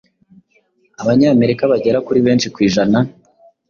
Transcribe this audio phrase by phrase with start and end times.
[1.01, 2.99] Abanyamerika bagera kuri benshi ku ijana